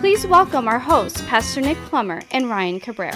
[0.00, 3.12] Please welcome our hosts, Pastor Nick Plummer and Ryan Cabrera.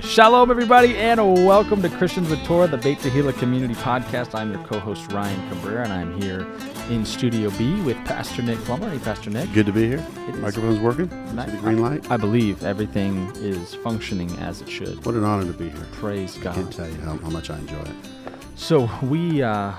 [0.00, 4.34] Shalom, everybody, and welcome to Christians with Torah, the Beit Tehillah Community Podcast.
[4.34, 6.46] I'm your co-host Ryan Cabrera, and I'm here
[6.88, 8.88] in Studio B with Pastor Nick Plummer.
[8.88, 9.52] Hey, Pastor Nick.
[9.52, 10.02] Good to be here.
[10.28, 10.40] It is.
[10.40, 11.10] Microphone's working.
[11.36, 11.50] Nice.
[11.50, 12.10] See the green light.
[12.10, 15.04] I believe everything is functioning as it should.
[15.04, 15.86] What an honor to be here.
[15.92, 16.52] Praise God.
[16.52, 17.96] I can't tell you how, how much I enjoy it.
[18.56, 19.74] So we uh,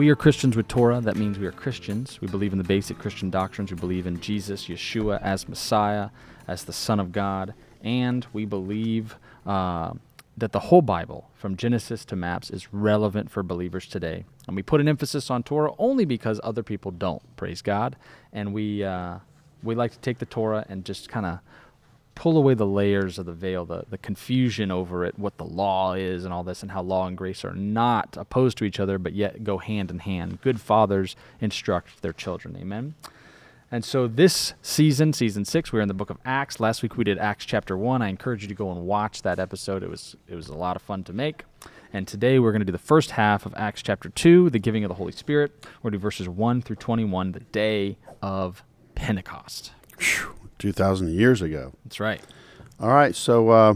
[0.00, 0.98] we are Christians with Torah.
[1.02, 2.22] That means we are Christians.
[2.22, 3.70] We believe in the basic Christian doctrines.
[3.70, 6.08] We believe in Jesus, Yeshua as Messiah,
[6.48, 7.52] as the Son of God,
[7.84, 9.92] and we believe uh,
[10.38, 14.24] that the whole Bible, from Genesis to Maps, is relevant for believers today.
[14.46, 17.20] And we put an emphasis on Torah only because other people don't.
[17.36, 17.94] Praise God.
[18.32, 19.18] And we uh,
[19.62, 21.40] we like to take the Torah and just kind of
[22.14, 25.94] pull away the layers of the veil, the, the confusion over it, what the law
[25.94, 28.98] is and all this, and how law and grace are not opposed to each other,
[28.98, 30.40] but yet go hand in hand.
[30.42, 32.56] Good fathers instruct their children.
[32.60, 32.94] Amen.
[33.72, 36.58] And so this season, season six, we're in the book of Acts.
[36.58, 38.02] Last week we did Acts chapter one.
[38.02, 39.84] I encourage you to go and watch that episode.
[39.84, 41.44] It was it was a lot of fun to make.
[41.92, 44.82] And today we're going to do the first half of Acts chapter two, the giving
[44.82, 45.52] of the Holy Spirit.
[45.62, 48.64] We're going to do verses one through twenty-one, the day of
[48.96, 49.70] Pentecost.
[50.00, 51.72] Phew, 2,000 years ago.
[51.84, 52.20] That's right.
[52.80, 53.74] All right, so uh,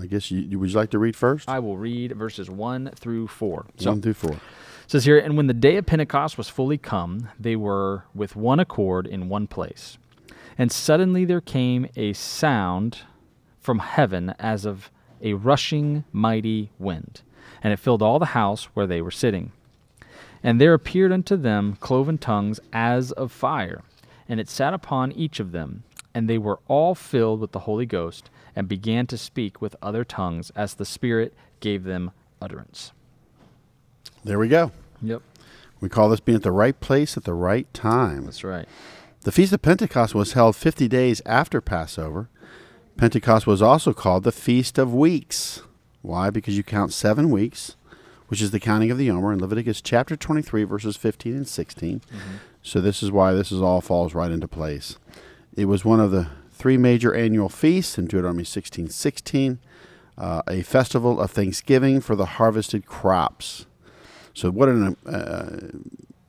[0.00, 1.48] I guess you, you would you like to read first?
[1.48, 3.66] I will read verses 1 through 4.
[3.78, 4.32] So One through four.
[4.32, 4.40] it
[4.86, 8.60] says here, And when the day of Pentecost was fully come, they were with one
[8.60, 9.96] accord in one place.
[10.58, 12.98] And suddenly there came a sound
[13.60, 14.90] from heaven as of
[15.22, 17.22] a rushing mighty wind,
[17.62, 19.52] and it filled all the house where they were sitting.
[20.42, 23.82] And there appeared unto them cloven tongues as of fire,
[24.28, 25.82] and it sat upon each of them.
[26.14, 30.04] And they were all filled with the Holy Ghost, and began to speak with other
[30.04, 32.10] tongues as the Spirit gave them
[32.40, 32.92] utterance.
[34.24, 34.72] There we go.
[35.00, 35.22] Yep,
[35.80, 38.24] We call this being at the right place at the right time.
[38.24, 38.66] that's right.
[39.22, 42.28] The Feast of Pentecost was held 50 days after Passover.
[42.96, 45.62] Pentecost was also called the Feast of Weeks.
[46.02, 46.30] Why?
[46.30, 47.76] Because you count seven weeks,
[48.28, 52.00] which is the counting of the Omer in Leviticus chapter 23, verses 15 and 16.
[52.62, 54.96] So this is why this is all falls right into place.
[55.56, 59.58] It was one of the three major annual feasts in Deuteronomy 16, 16,
[60.16, 63.66] uh, a festival of thanksgiving for the harvested crops.
[64.34, 65.78] So what an uh,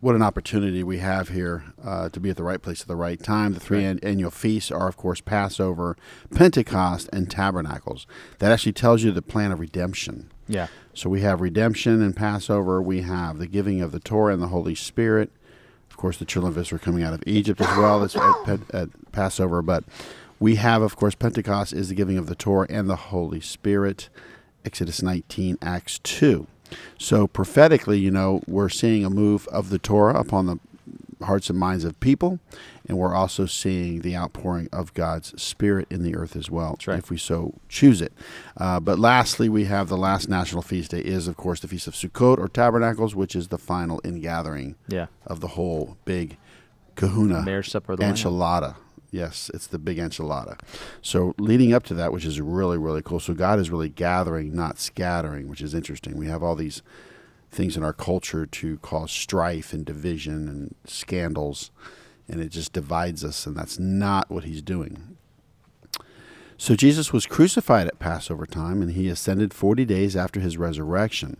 [0.01, 2.95] what an opportunity we have here uh, to be at the right place at the
[2.95, 3.53] right time.
[3.53, 3.91] The three Right.
[3.91, 5.97] an- annual feasts are, of course, Passover,
[6.33, 8.07] Pentecost, and Tabernacles.
[8.37, 10.31] That actually tells you the plan of redemption.
[10.49, 12.81] Yeah, So we have redemption and Passover.
[12.81, 15.31] We have the giving of the Torah and the Holy Spirit.
[15.91, 19.11] Of course, the children of Israel coming out of Egypt as well as at, at
[19.11, 19.61] Passover.
[19.61, 19.83] But
[20.39, 24.09] we have, of course, Pentecost is the giving of the Torah and the Holy Spirit.
[24.65, 26.47] Exodus 19, Acts 2.
[26.97, 30.57] So prophetically, you know, we're seeing a move of the Torah upon the
[31.21, 32.39] hearts and minds of people,
[32.87, 36.97] and we're also seeing the outpouring of God's Spirit in the earth as well, right.
[36.97, 38.13] if we so choose it.
[38.57, 41.87] Uh, but lastly, we have the last national feast day is, of course, the Feast
[41.87, 45.07] of Sukkot or Tabernacles, which is the final ingathering yeah.
[45.27, 46.37] of the whole big
[46.95, 48.75] kahuna supper of the enchilada.
[49.11, 50.59] Yes, it's the big enchilada.
[51.01, 53.19] So leading up to that, which is really, really cool.
[53.19, 56.15] So God is really gathering, not scattering, which is interesting.
[56.15, 56.83] We have all these
[57.51, 61.71] things in our culture to cause strife and division and scandals,
[62.27, 65.17] and it just divides us, and that's not what he's doing.
[66.57, 71.37] So Jesus was crucified at Passover time, and he ascended 40 days after his resurrection.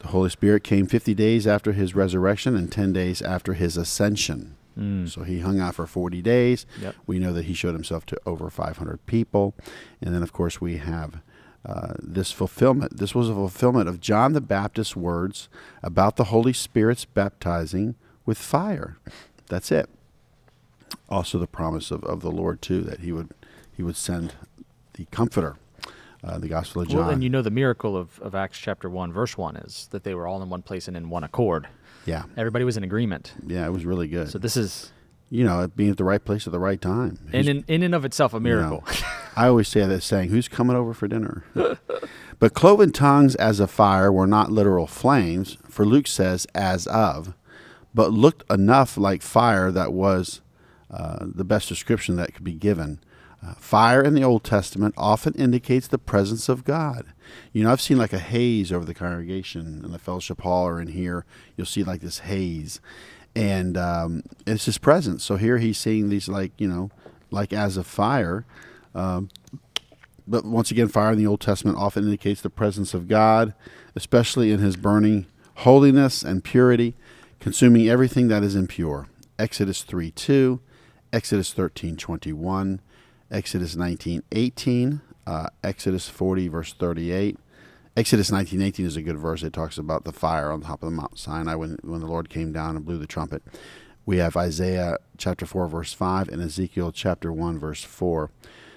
[0.00, 4.56] The Holy Spirit came 50 days after his resurrection and 10 days after his ascension.
[4.78, 5.08] Mm.
[5.08, 6.66] So he hung out for 40 days.
[6.80, 6.94] Yep.
[7.06, 9.54] We know that he showed himself to over 500 people.
[10.00, 11.20] And then, of course, we have
[11.66, 12.96] uh, this fulfillment.
[12.96, 15.48] This was a fulfillment of John the Baptist's words
[15.82, 17.94] about the Holy Spirit's baptizing
[18.26, 18.96] with fire.
[19.48, 19.88] That's it.
[21.08, 23.30] Also, the promise of, of the Lord, too, that he would,
[23.76, 24.34] he would send
[24.94, 25.56] the Comforter.
[26.22, 26.98] Uh, the Gospel of John.
[27.00, 30.04] Well, and you know the miracle of, of Acts chapter 1, verse 1 is that
[30.04, 31.66] they were all in one place and in one accord.
[32.04, 33.32] yeah, Everybody was in agreement.
[33.46, 34.28] yeah, it was really good.
[34.28, 34.92] So this is,
[35.30, 37.18] you know, being at the right place at the right time.
[37.32, 38.84] And in, in and of itself, a You miracle.
[38.86, 38.92] know,
[39.40, 41.44] I always say that saying, "Who's coming over for dinner?"
[42.38, 47.32] but cloven tongues as a fire were not literal flames, for Luke says, "as of,"
[47.94, 50.42] but looked enough like fire that was
[50.90, 53.00] uh, the best description that could be given.
[53.42, 57.06] Uh, fire in the Old Testament often indicates the presence of God.
[57.54, 60.82] You know, I've seen like a haze over the congregation in the fellowship hall or
[60.82, 61.24] in here.
[61.56, 62.78] You'll see like this haze,
[63.34, 65.24] and um, it's His presence.
[65.24, 66.90] So here He's seeing these like you know,
[67.30, 68.44] like as of fire.
[68.94, 69.28] Um,
[70.26, 73.54] but once again, fire in the Old Testament often indicates the presence of God,
[73.96, 75.26] especially in His burning
[75.56, 76.94] holiness and purity,
[77.40, 79.08] consuming everything that is impure.
[79.38, 80.60] Exodus 3 2,
[81.12, 82.80] Exodus thirteen twenty one.
[83.30, 87.36] Exodus 19:18, uh, Exodus 40 verse 38.
[87.96, 89.42] Exodus 19:18 is a good verse.
[89.42, 92.28] It talks about the fire on top of the Mount Sinai when when the Lord
[92.28, 93.42] came down and blew the trumpet.
[94.06, 98.30] We have Isaiah chapter 4 verse 5 and Ezekiel chapter 1 verse 4.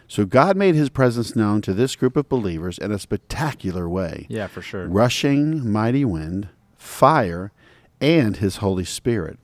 [0.08, 4.28] So God made his presence known to this group of believers in a spectacular way.
[4.30, 4.88] Yeah, for sure.
[4.88, 7.52] Rushing mighty wind, fire,
[8.02, 9.40] and his Holy Spirit.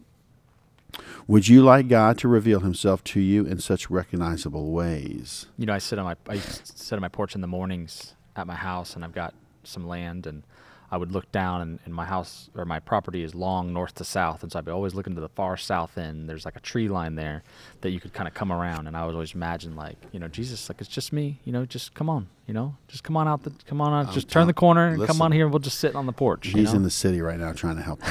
[1.27, 5.45] Would you like God to reveal Himself to you in such recognizable ways?
[5.59, 8.47] You know, I sit on my I sit on my porch in the mornings at
[8.47, 10.41] my house, and I've got some land, and
[10.91, 14.03] I would look down, and, and my house or my property is long north to
[14.03, 16.27] south, and so I'd be always looking to the far south end.
[16.27, 17.43] There's like a tree line there
[17.81, 20.27] that you could kind of come around, and I would always imagine like, you know,
[20.27, 23.27] Jesus, like it's just me, you know, just come on, you know, just come on
[23.27, 25.53] out, the, come on out, I'm just turn the corner and come on here, and
[25.53, 26.47] we'll just sit on the porch.
[26.47, 26.77] you He's know?
[26.77, 28.01] in the city right now trying to help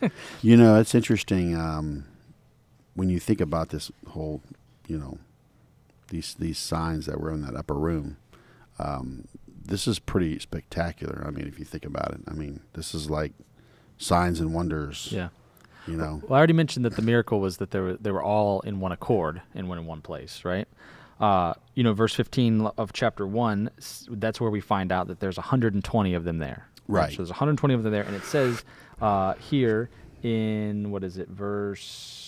[0.42, 2.04] you know, it's interesting um,
[2.94, 4.40] when you think about this whole,
[4.86, 5.18] you know,
[6.08, 8.16] these these signs that were in that upper room.
[8.78, 9.26] Um,
[9.68, 11.22] this is pretty spectacular.
[11.26, 13.32] I mean, if you think about it, I mean, this is like
[13.98, 15.08] signs and wonders.
[15.12, 15.28] yeah.
[15.86, 18.22] You know, Well, I already mentioned that the miracle was that they were they were
[18.22, 20.68] all in one accord and went in one place, right?
[21.18, 23.70] Uh, you know, verse 15 of chapter one.
[24.10, 26.68] That's where we find out that there's 120 of them there.
[26.88, 27.10] Right.
[27.10, 28.64] So there's 120 of them there, and it says
[29.00, 29.88] uh, here
[30.22, 32.27] in what is it, verse.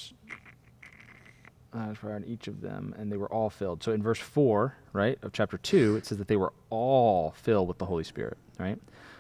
[1.72, 3.82] Uh, on each of them, and they were all filled.
[3.82, 7.69] So in verse four, right, of chapter two, it says that they were all filled
[7.69, 8.76] with the Holy Spirit, right?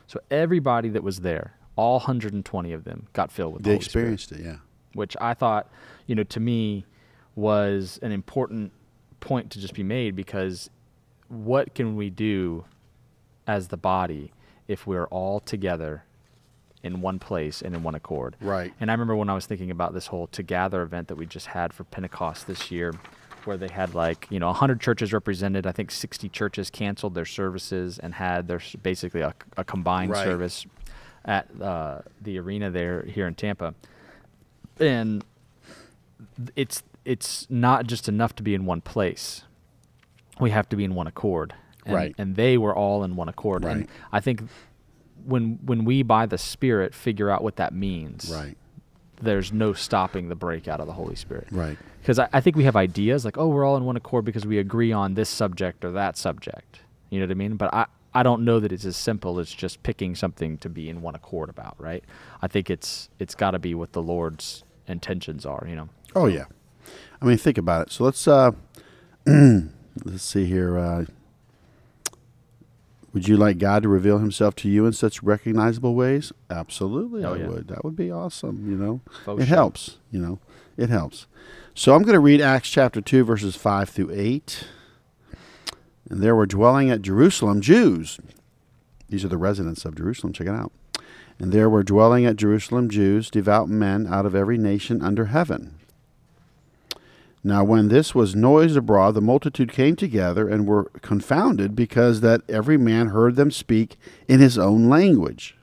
[0.08, 3.84] So everybody that was there, all 120 of them, got filled with the they Holy
[3.84, 4.40] Spirit experienced it.
[4.44, 4.56] Yeah.
[4.94, 5.70] which I thought,
[6.08, 6.84] you know, to me
[7.36, 8.72] was an important
[9.20, 10.68] point to just be made because
[11.28, 12.64] what can we do
[13.46, 14.32] as the body
[14.66, 16.02] if we're all together
[16.82, 18.36] in one place and in one accord?
[18.40, 18.72] Right.
[18.80, 21.26] And I remember when I was thinking about this whole To Gather event that we
[21.26, 22.94] just had for Pentecost this year,
[23.44, 25.66] where they had like, you know, 100 churches represented.
[25.66, 30.24] I think 60 churches canceled their services and had their basically a, a combined Right.
[30.24, 30.66] service
[31.24, 33.74] at uh, the arena there here in Tampa.
[34.78, 35.24] And
[36.56, 39.42] it's it's not just enough to be in one place.
[40.38, 41.54] We have to be in one accord.
[41.86, 42.14] And, Right.
[42.18, 43.64] And they were all in one accord.
[43.64, 43.90] And Right.
[44.12, 44.42] I think
[45.24, 48.56] when when we by the Spirit figure out what that means, Right.
[49.22, 51.48] there's no stopping the breakout of the Holy Spirit.
[51.50, 51.76] Right.
[52.00, 54.46] Because I, I think we have ideas like, oh, we're all in one accord because
[54.46, 56.80] we agree on this subject or that subject.
[57.10, 57.56] You know what I mean?
[57.56, 60.88] But I, I don't know that it's as simple as just picking something to be
[60.88, 62.02] in one accord about, right?
[62.42, 65.88] I think it's it's got to be what the Lord's intentions are, you know.
[66.16, 66.46] Oh yeah.
[67.20, 67.92] I mean, think about it.
[67.92, 68.52] So let's uh,
[69.26, 70.78] let's see here.
[70.78, 71.04] Uh,
[73.12, 76.32] would you like God to reveal Himself to you in such recognizable ways?
[76.48, 77.48] Absolutely, Oh, I yeah.
[77.48, 77.68] would.
[77.68, 78.70] That would be awesome.
[78.70, 79.00] You know,
[79.38, 79.54] it show.
[79.54, 79.98] helps.
[80.10, 80.38] You know,
[80.76, 81.26] it helps.
[81.74, 84.64] So I'm going to read Acts chapter two, verses five through eight.
[86.08, 88.18] And there were dwelling at Jerusalem Jews.
[89.08, 90.32] These are the residents of Jerusalem.
[90.32, 90.72] Check it out.
[91.38, 95.74] And there were dwelling at Jerusalem Jews, devout men out of every nation under heaven.
[97.42, 102.42] Now, when this was noised abroad, the multitude came together and were confounded, because that
[102.48, 103.96] every man heard them speak
[104.28, 105.56] in his own language.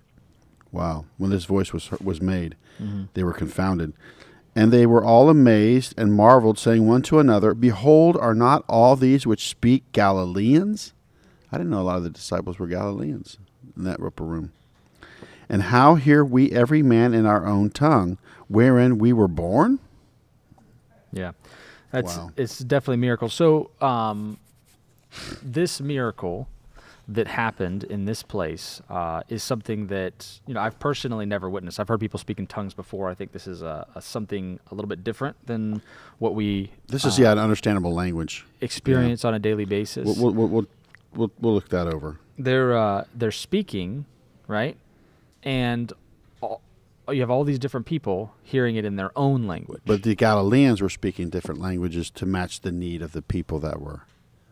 [0.72, 1.06] Wow!
[1.18, 3.06] When this voice was was made, mm-hmm.
[3.14, 3.94] they were confounded,
[4.56, 8.96] and they were all amazed and marveled, saying one to another, "Behold, are not all
[8.96, 10.94] these which speak Galileans?"
[11.52, 13.38] I didn't know a lot of the disciples were Galileans
[13.78, 14.52] in that upper room.
[15.48, 18.18] And how hear we every man in our own tongue,
[18.50, 19.80] wherein we were born?
[21.14, 21.32] Yeah,
[21.92, 22.32] that's Wow.
[22.36, 23.30] it's definitely a miracle.
[23.30, 24.38] So, um,
[25.42, 26.48] this miracle
[27.10, 31.80] that happened in this place uh, is something that you know I've personally never witnessed.
[31.80, 33.10] I've heard people speak in tongues before.
[33.10, 35.82] I think this is a, a something a little bit different than
[36.20, 38.46] what we This is yeah, an understandable language.
[38.60, 40.18] experience on a daily basis.
[40.18, 40.66] We'll, we'll, we'll,
[41.16, 42.18] we'll, we'll look that over.
[42.38, 44.06] they're uh, they're speaking,
[44.48, 44.76] right?
[45.44, 45.94] And
[47.10, 49.82] you have all these different people hearing it in their own language.
[49.86, 53.82] But the Galileans were speaking different languages to match the need of the people that
[53.82, 54.04] were.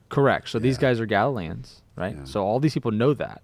[0.10, 0.50] Correct.
[0.50, 2.16] So these guys are Galileans, right?
[2.16, 2.24] Yeah.
[2.26, 3.42] So all these people know that.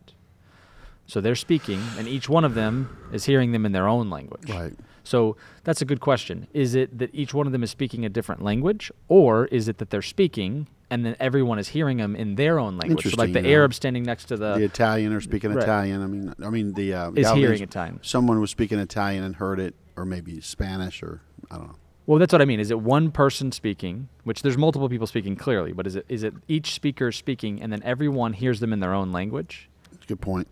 [1.08, 4.50] So they're speaking, and each one of them is hearing them in their own language.
[4.50, 4.74] Right.
[5.04, 6.48] So that's a good question.
[6.54, 9.78] Is it that each one of them is speaking a different language, or is it
[9.80, 13.10] that they're speaking and then everyone is hearing them in their own language?
[13.10, 13.56] So like the yeah.
[13.56, 15.64] Arab standing next to the, the Italian or speaking Right.
[15.64, 16.04] Italian.
[16.04, 18.00] I mean, I mean the uh, is hearing Italian.
[18.04, 21.76] Someone was speaking Italian and heard it, or maybe Spanish, or I don't know.
[22.08, 22.60] Well, that's what I mean.
[22.60, 26.24] Is it one person speaking, which there's multiple people speaking clearly, but is it is
[26.24, 30.08] it each speaker speaking and then everyone hears them in their own language, It's a
[30.08, 30.48] good point.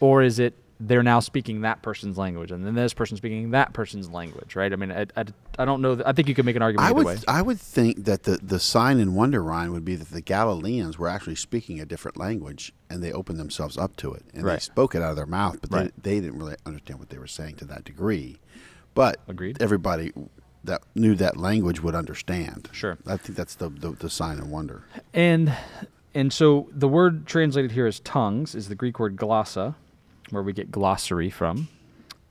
[0.00, 3.72] or is it they're now speaking that person's language and then this person speaking that
[3.72, 4.72] person's language, right?
[4.72, 5.24] I mean, I, I,
[5.58, 5.94] I don't know.
[5.94, 7.16] th- I think you could make an argument I would way.
[7.28, 10.98] I would think that the, the sign and wonder Ryan would be that the Galileans
[10.98, 14.58] were actually speaking a different language and they opened themselves up to it and they
[14.58, 15.92] spoke it out of their mouth, but Right.
[16.02, 18.38] they, they didn't really understand what they were saying to that degree.
[18.94, 19.62] But Agreed.
[19.62, 20.12] everybody
[20.64, 22.68] that knew that language would understand.
[22.72, 22.98] Sure.
[23.06, 24.84] I think that's the, the, the sign and wonder.
[25.12, 25.54] And
[26.16, 29.74] and so the word translated here as tongues is the Greek word glossa,
[30.30, 31.68] where we get glossary from.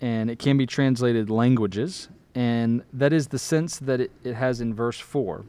[0.02, 4.60] And it can be translated languages, and that is the sense that it, it has
[4.60, 5.46] in verse 4.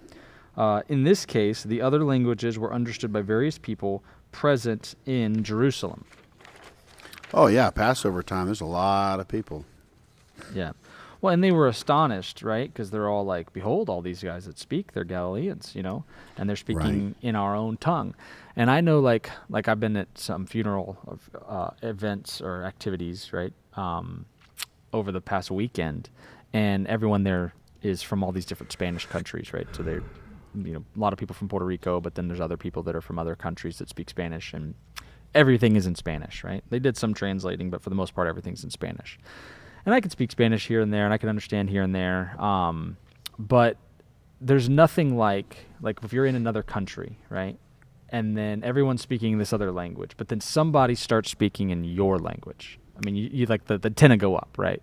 [0.56, 6.04] Uh, in this case, the other languages were understood by various people present in Jerusalem.
[7.32, 8.46] Oh yeah, Passover time.
[8.46, 9.64] There's a lot of people.
[10.54, 10.72] Yeah.
[11.24, 12.70] Well, and they were astonished, right?
[12.70, 16.04] Because they're all like, "Behold, all these guys that speak, they're Galileans, you know,
[16.36, 18.14] and they're speaking in our own tongue."
[18.56, 23.32] And I know, like, like I've been at some funeral of, uh, events or activities,
[23.32, 24.26] right, um,
[24.92, 26.10] over the past weekend,
[26.52, 29.66] and everyone there is from all these different Spanish countries, right?
[29.72, 30.02] So they're,
[30.54, 32.94] you know, a lot of people from Puerto Rico, but then there's other people that
[32.94, 34.74] are from other countries that speak Spanish, and
[35.34, 36.62] everything is in Spanish, right?
[36.68, 39.18] They did some translating, but for the most part, everything's in Spanish
[39.84, 42.40] and I can speak Spanish here and there, and I can understand here and there.
[42.40, 42.96] Um,
[43.38, 43.76] but
[44.40, 47.58] there's nothing like like if you're in another country, right?
[48.08, 52.78] And then everyone's speaking this other language, but then somebody starts speaking in your language.
[52.96, 54.82] I mean, you, you like the the antenna go up, right?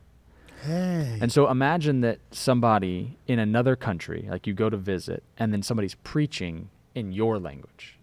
[0.64, 1.18] Hey.
[1.20, 5.64] And so imagine that somebody in another country, like you go to visit, and then
[5.64, 7.98] somebody's preaching in your language.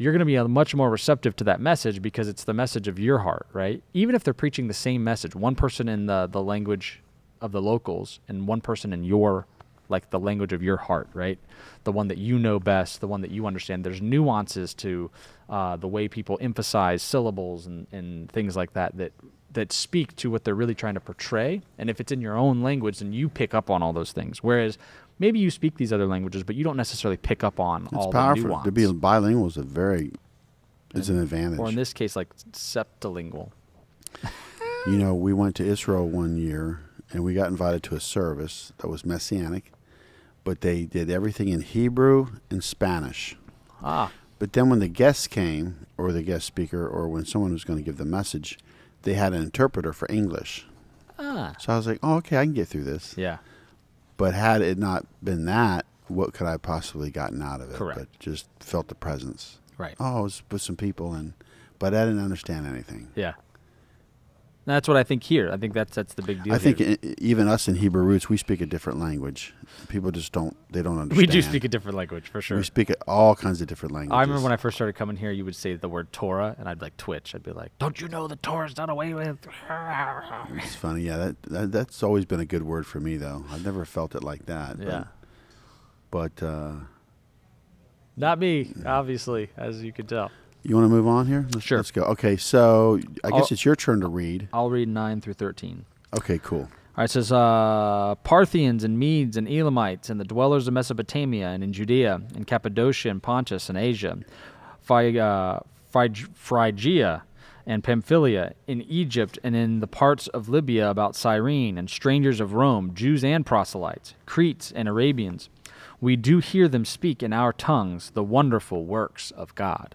[0.00, 2.88] You're going to be uh, much more receptive to that message because it's the message
[2.88, 3.82] of your heart, right?
[3.92, 7.02] Even if they're preaching the same message, one person in the, the language
[7.42, 9.46] of the locals and one person in your,
[9.90, 11.38] like the language of your heart, right?
[11.84, 13.84] The one that you know best, the one that you understand.
[13.84, 15.10] There's nuances to
[15.50, 19.12] uh, the way people emphasize syllables and, and things like that that
[19.52, 21.60] that speak to what they're really trying to portray.
[21.76, 24.44] And if it's in your own language, then you pick up on all those things.
[24.44, 24.78] Whereas
[25.20, 28.10] maybe you speak these other languages, but you don't necessarily pick up on it's all
[28.10, 28.64] the powerful nuance.
[28.64, 30.10] to be bilingual is a very
[30.92, 31.60] it's an advantage.
[31.60, 33.50] or in this case, like septilingual.
[34.86, 36.80] You know, we went to Israel one year
[37.12, 39.72] and we got invited to a service that was messianic,
[40.42, 43.36] but they did everything in Hebrew and Spanish.
[43.82, 47.62] Ah, But then when the guests came, or the guest speaker, or when someone was
[47.62, 48.58] going to give the message,
[49.02, 50.66] they had an interpreter for English.
[51.18, 53.14] ah, So I was like, oh, okay, I can get through this.
[53.18, 53.36] yeah.
[54.20, 57.76] But had it not been that, what could I possibly gotten out of it?
[57.76, 57.98] Correct.
[57.98, 59.58] But just felt the presence.
[59.78, 59.94] Right.
[59.98, 61.32] Oh, I was with some people, and
[61.78, 63.08] but I didn't understand anything.
[63.14, 63.32] Yeah.
[64.66, 65.50] That's what I think here.
[65.50, 66.52] I think that's that's the big deal.
[66.54, 66.96] I think here.
[67.18, 69.54] even us in Hebrew roots, we speak a different language.
[69.88, 70.54] People just don't.
[70.70, 71.16] They don't understand.
[71.28, 72.58] we do speak a different language for sure.
[72.58, 74.16] We speak all kinds of different languages.
[74.18, 76.68] I remember when I first started coming here, you would say the word Torah, and
[76.68, 77.34] I'd like twitch.
[77.34, 79.38] I'd be like, "Don't you know the Torah's done away with?"
[80.56, 81.02] It's funny.
[81.02, 83.44] Yeah, that, that that's always been a good word for me, though.
[83.50, 84.76] I've never felt it like that.
[84.78, 85.04] but- Yeah,
[86.10, 86.72] But, uh,
[88.16, 90.30] not me, obviously, as you could tell.
[90.62, 91.46] You want to move on here?
[91.52, 91.78] Let's, Sure.
[91.78, 92.02] Let's go.
[92.02, 94.48] Okay, so I guess I'll- it's your turn to read.
[94.52, 95.84] I'll read nine through thirteen.
[96.16, 96.62] Okay, cool.
[96.96, 101.48] All right, it says uh, Parthians and Medes and Elamites and the dwellers of Mesopotamia
[101.48, 104.18] and in Judea and Cappadocia and Pontus and Asia,
[104.82, 105.60] Phy- uh,
[105.94, 107.22] Phryg- Phrygia
[107.66, 112.54] and Pamphylia, in Egypt and in the parts of Libya about Cyrene, and strangers of
[112.54, 115.48] Rome, Jews and proselytes, Cretes and Arabians.
[116.00, 119.94] We do hear them speak in our tongues the wonderful works of God.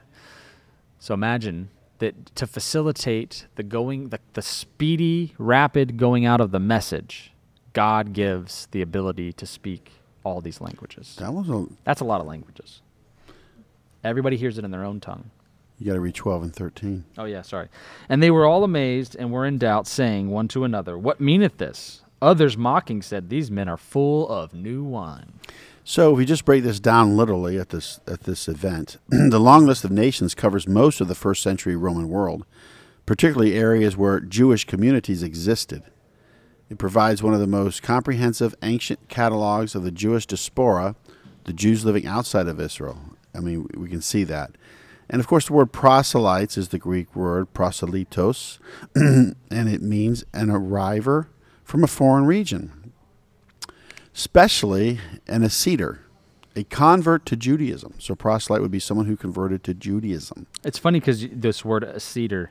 [1.05, 1.69] So imagine
[1.99, 7.31] that to facilitate the going, the, the speedy, rapid going out of the message,
[7.73, 9.91] God gives the ability to speak
[10.23, 11.15] all these languages.
[11.19, 11.67] That was a.
[11.83, 12.81] That's a lot of languages.
[14.03, 15.29] Everybody hears it in their own tongue.
[15.77, 17.05] You got to read twelve and thirteen.
[17.19, 17.67] Oh, yeah, sorry.
[18.09, 21.59] And they were all amazed and were in doubt, saying one to another, What meaneth
[21.59, 22.01] this?
[22.19, 25.33] Others mocking said, These men are full of new wine.
[25.87, 29.67] So, if we just break this down literally at this at this event, the long
[29.67, 32.43] list of nations covers most of the first century Roman world,
[33.05, 35.83] particularly areas where Jewish communities existed.
[36.71, 40.95] It provides one of the most comprehensive ancient catalogs of the Jewish diaspora,
[41.43, 42.97] the Jews living outside of Israel.
[43.35, 44.55] I mean, we can see that.
[45.07, 48.57] And of course, the word proselytes is the Greek word proselytos,
[48.95, 51.29] and it means an arriver
[51.63, 52.84] from a foreign region,
[54.15, 55.99] especially an acceder,
[56.55, 57.93] a convert to Judaism.
[57.99, 60.47] So, proselyte would be someone who converted to Judaism.
[60.63, 62.47] It's funny because this word acceder,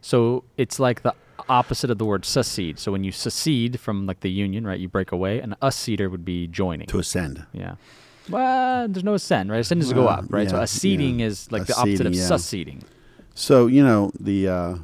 [0.00, 1.14] so it's like the
[1.48, 2.78] opposite of the word secede.
[2.78, 5.40] So when you secede from like the union, right, you break away.
[5.40, 6.86] An acceder would be joining.
[6.88, 7.46] To ascend.
[7.52, 7.76] Yeah.
[8.28, 9.60] Well, there's no ascend, right?
[9.60, 10.50] Ascend is to go up, right?
[10.50, 11.26] so yeah, acceding yeah.
[11.26, 12.26] is like the opposite of yeah.
[12.26, 12.82] succeeding.
[13.34, 14.74] So you know the uh,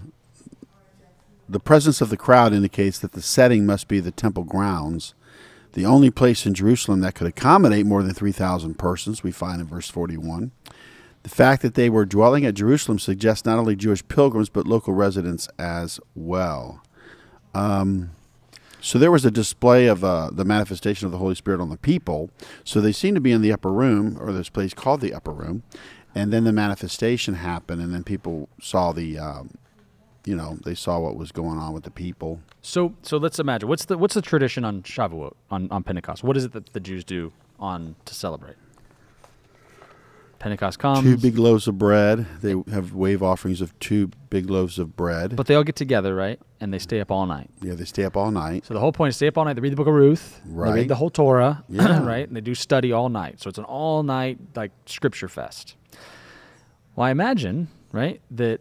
[1.48, 5.14] the presence of the crowd indicates that the setting must be the temple grounds,
[5.72, 9.22] the only place in Jerusalem that could accommodate more than three thousand persons.
[9.22, 10.52] We find in verse forty-one.
[11.22, 14.92] The fact that they were dwelling at Jerusalem suggests not only Jewish pilgrims but local
[14.92, 16.82] residents as well.
[17.54, 18.10] Um,
[18.80, 21.76] so there was a display of uh, the manifestation of the Holy Spirit on the
[21.76, 22.30] people.
[22.64, 25.30] So they seemed to be in the upper room, or this place called the upper
[25.30, 25.62] room,
[26.12, 29.54] and then the manifestation happened, and then people saw the, um,
[30.24, 32.40] you know, they saw what was going on with the people.
[32.60, 36.22] So so let's imagine what's the what's the tradition on Shavuot on, on Pentecost?
[36.22, 38.56] What is it that the Jews do on to celebrate?
[40.38, 42.26] Pentecost comes, two big loaves of bread.
[42.40, 45.36] They have wave offerings of two big loaves of bread.
[45.36, 46.40] but they all get together, right?
[46.60, 47.48] And they stay up all night.
[47.60, 48.66] yeah, they stay up all night.
[48.66, 49.52] So the whole point is stay up all night.
[49.54, 50.40] They read the book of Ruth.
[50.44, 50.72] Right.
[50.72, 51.62] They read the whole Torah.
[51.72, 52.04] Yeah.
[52.04, 52.26] right.
[52.26, 53.40] And they do study all night.
[53.40, 55.76] So it's an all night like scripture fest.
[56.96, 58.60] Well, I imagine, right, that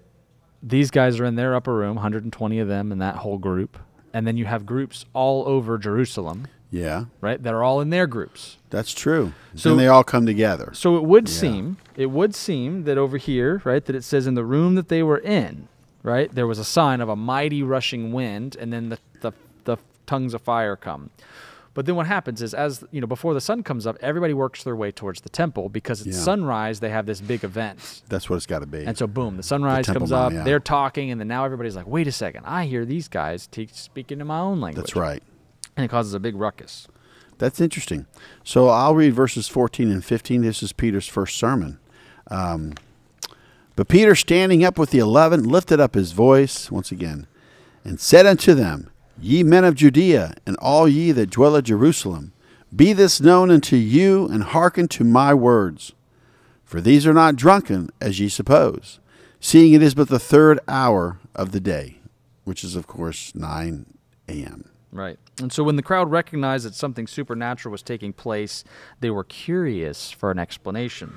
[0.63, 3.77] these guys are in their upper room, 120 of them in that whole group.
[4.13, 7.41] And then you have groups all over Jerusalem, Yeah, right?
[7.41, 8.57] That are all in their groups.
[8.69, 9.33] that's true.
[9.55, 10.71] So- then they all come together.
[10.73, 11.35] So it would Yeah.
[11.35, 14.87] seem, it would seem that over here, right, that it says in the room that
[14.89, 15.67] they were in,
[16.03, 19.31] right, there was a sign of a mighty rushing wind, and then the, the,
[19.65, 21.09] the tongues of fire come.
[21.73, 24.63] But then what happens is, as you know, before the sun comes up, everybody works
[24.63, 26.13] their way towards the temple because at Yeah.
[26.19, 28.83] sunrise they have this big event, That's what it's got to be.
[28.83, 30.33] and so boom, the sunrise Temple comes up.
[30.33, 30.43] yeah.
[30.43, 33.69] They're talking, and then now everybody's like, "Wait a second, I hear these guys te-
[33.71, 35.23] speaking in my own language." That's right.
[35.77, 36.89] and it causes a big ruckus.
[37.37, 38.05] That's interesting.
[38.43, 40.41] So I'll read verses 14 and 15.
[40.41, 41.79] This is Peter's first sermon.
[42.29, 42.74] Um,
[43.77, 47.25] but Peter, standing up with the eleven, lifted up his voice once again
[47.85, 52.33] and said unto them, Ye men of Judea, and all ye that dwell at Jerusalem,
[52.75, 55.93] be this known unto you, and hearken to my words.
[56.63, 59.00] For these are not drunken, as ye suppose,
[59.39, 62.00] seeing it is but the third hour of the day,
[62.45, 63.85] which is, of course, 9
[64.29, 64.69] a.m.
[64.91, 65.19] Right.
[65.39, 68.63] And so when the crowd recognized that something supernatural was taking place,
[69.00, 71.13] they were curious for an explanation.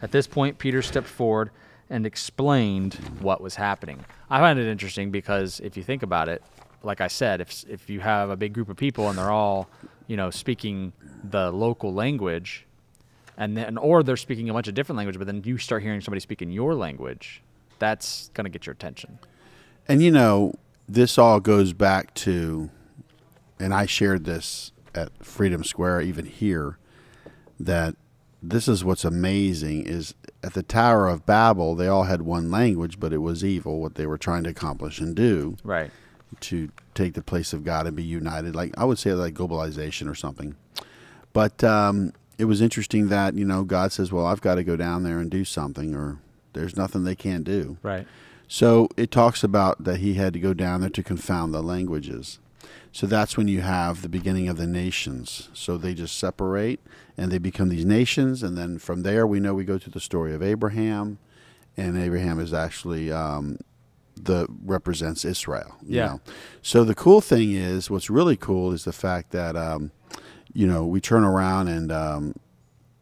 [0.00, 1.50] At this point, Peter stepped forward
[1.90, 4.04] and explained what was happening.
[4.30, 6.42] I find it interesting because if you think about it,
[6.82, 9.68] like I said, if if you have a big group of people and they're all,
[10.06, 10.92] you know, speaking
[11.24, 12.66] the local language,
[13.36, 16.00] and then or they're speaking a bunch of different language, but then you start hearing
[16.00, 17.42] somebody speaking your language,
[17.78, 19.18] that's gonna get your attention.
[19.86, 20.54] And you know,
[20.88, 22.70] this all goes back to,
[23.58, 26.78] and I shared this at Freedom Square, even here,
[27.58, 27.96] that
[28.42, 33.00] this is what's amazing is at the Tower of Babel, they all had one language,
[33.00, 35.90] but it was evil, what they were trying to accomplish and do Right.
[36.40, 38.54] To take the place of God and be united.
[38.54, 40.56] Like I would say, like globalization or something.
[41.32, 44.76] But um, it was interesting that you know God says, "Well, I've got to go
[44.76, 46.18] down there and do something," or
[46.52, 48.06] "There's nothing they can't do." Right.
[48.48, 52.38] So it talks about that he had to go down there to confound the languages.
[52.92, 55.50] So that's when you have the beginning of the nations.
[55.52, 56.80] So they just separate
[57.16, 58.42] and they become these nations.
[58.42, 61.18] And then from there, we know we go to the story of Abraham.
[61.76, 63.58] And Abraham is actually um,
[64.24, 65.76] the represents Israel.
[65.82, 66.06] you Yeah.
[66.06, 66.20] know.
[66.62, 69.90] So the cool thing is, what's really cool is the fact that, um,
[70.52, 72.34] you know, we turn around and um,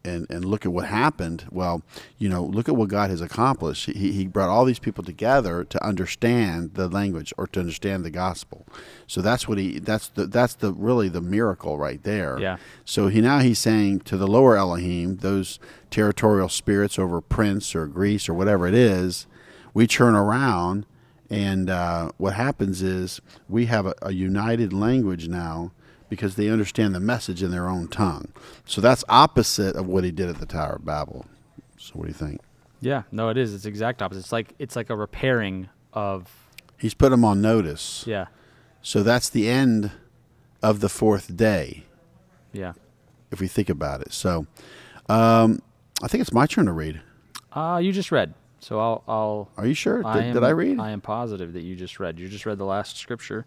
[0.05, 1.45] and, and look at what happened.
[1.51, 1.81] Well,
[2.17, 3.87] you know, look at what God has accomplished.
[3.87, 8.09] He, he brought all these people together to understand the language or to understand the
[8.09, 8.65] gospel.
[9.05, 12.39] So that's what he that's the that's the really the miracle right there.
[12.39, 12.57] Yeah.
[12.85, 17.87] So he now he's saying to the lower Elohim, those territorial spirits over Prince or
[17.87, 19.27] Greece or whatever it is,
[19.73, 20.85] we turn around
[21.29, 25.71] and uh, what happens is we have a, a united language now
[26.09, 28.31] because they understand the message in their own tongue.
[28.65, 31.25] So that's opposite of what he did at the Tower of Babel.
[31.77, 32.39] So what do you think?
[32.79, 33.53] Yeah, no, it is.
[33.53, 34.21] It's exact opposite.
[34.21, 36.31] It's like it's like a repairing of
[36.77, 38.03] He's put them on notice.
[38.07, 38.27] yeah,
[38.81, 39.91] So that's the end
[40.61, 41.83] of the fourth day,
[42.53, 42.73] yeah.
[43.31, 44.13] if we think about it.
[44.13, 44.45] So
[45.09, 45.61] um,
[46.03, 47.01] I think it's my turn to read.
[47.51, 48.33] Uh you just read,
[48.67, 49.49] so I'll I'll.
[49.57, 49.97] Are you sure?
[49.99, 50.79] Did I did am- I read?
[50.79, 52.19] I am positive that you just read.
[52.19, 53.45] You just read the last scripture.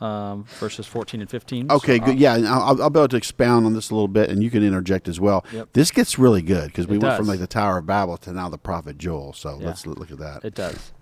[0.00, 1.70] um, verses 14 and 15.
[1.70, 2.12] Okay, So, good.
[2.12, 4.50] uh, Yeah, I'll, I'll be able to expound on this a little bit, and you
[4.50, 5.44] can interject as well.
[5.52, 5.68] Yep.
[5.74, 8.32] This gets really good because we It went from like the Tower of Babel to
[8.32, 9.34] now the prophet Joel.
[9.34, 9.66] So Yeah.
[9.66, 10.42] let's look at that.
[10.42, 10.92] It does.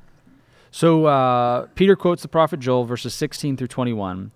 [0.72, 4.32] So uh, Peter quotes the prophet Joel, verses 16 through 21.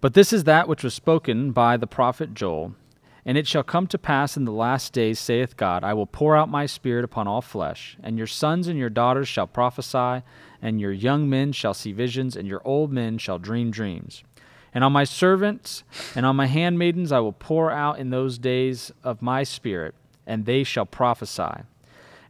[0.00, 2.74] But this is that which was spoken by the prophet Joel.
[3.24, 6.36] And it shall come to pass in the last days, saith God, I will pour
[6.36, 10.22] out my spirit upon all flesh, and your sons and your daughters shall prophesy,
[10.62, 14.24] and your young men shall see visions, and your old men shall dream dreams.
[14.72, 15.82] And on my servants
[16.14, 19.94] and on my handmaidens I will pour out in those days of my spirit,
[20.26, 21.64] and they shall prophesy.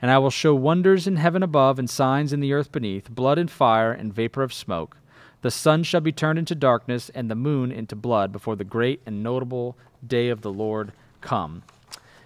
[0.03, 3.39] And I will show wonders in heaven above and signs in the earth beneath, blood
[3.39, 4.97] and fire and vapor of smoke.
[5.43, 9.01] The sun shall be turned into darkness and the moon into blood before the great
[9.07, 9.77] and notable
[10.07, 11.63] day of the Lord come.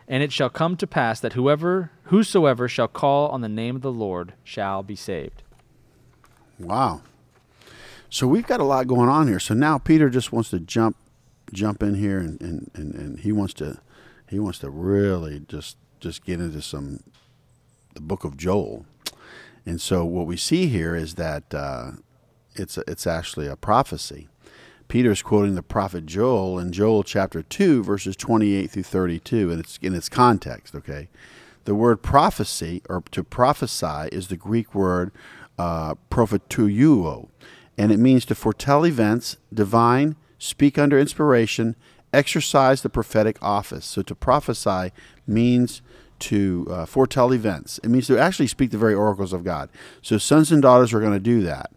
[0.07, 3.83] And it shall come to pass that whoever whosoever shall call on the name of
[3.83, 5.43] the Lord shall be saved.
[6.59, 7.03] Wow.
[8.11, 9.41] So we've got a lot going on here.
[9.41, 10.97] So now Peter just wants to jump
[11.53, 13.81] jump in here and, and, and, and he wants to
[14.29, 17.01] he wants to really just just get into some
[17.95, 18.85] the book of Joel.
[19.67, 21.93] And so what we see here is that uh,
[22.55, 24.29] it's a, it's actually a prophecy.
[24.95, 29.77] Peter's quoting the prophet Joel in Joel chapter 2 verses 28 through 32 and it's
[29.83, 31.09] in its context, okay?
[31.65, 35.11] The word prophecy or to prophesy is the Greek word
[35.59, 37.29] uh, propheteuo,
[37.77, 41.75] and it means to foretell events, divine, speak under inspiration,
[42.13, 43.85] exercise the prophetic office.
[43.85, 44.93] So to prophesy
[45.27, 45.83] means
[46.21, 47.81] to uh, foretell events.
[47.83, 49.71] It means to actually speak the very oracles of God.
[50.03, 51.73] So sons and daughters are going to do that.